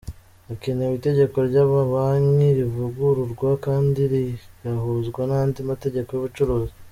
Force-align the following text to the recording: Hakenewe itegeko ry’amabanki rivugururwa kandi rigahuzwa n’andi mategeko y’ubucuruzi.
Hakenewe 0.47 0.93
itegeko 0.99 1.37
ry’amabanki 1.49 2.47
rivugururwa 2.57 3.49
kandi 3.65 4.01
rigahuzwa 4.13 5.21
n’andi 5.29 5.59
mategeko 5.71 6.09
y’ubucuruzi. 6.13 6.75